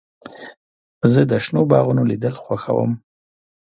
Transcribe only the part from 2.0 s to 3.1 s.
لیدل خوښوم.